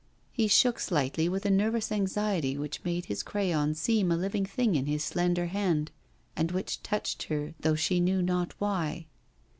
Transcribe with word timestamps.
He 0.31 0.47
shook 0.47 0.79
slightly 0.79 1.29
with 1.29 1.45
a 1.45 1.51
nervous 1.51 1.91
anxiety 1.91 2.57
which 2.57 2.83
made 2.83 3.05
his 3.05 3.21
crayon 3.21 3.75
seem 3.75 4.11
a 4.11 4.17
living 4.17 4.47
thing 4.47 4.73
in 4.73 4.87
his 4.87 5.03
slender 5.03 5.45
hand, 5.45 5.91
and 6.35 6.51
which 6.51 6.81
touched 6.81 7.21
her 7.25 7.53
though 7.59 7.75
she 7.75 7.99
knew 7.99 8.23
not 8.23 8.55
why. 8.57 9.05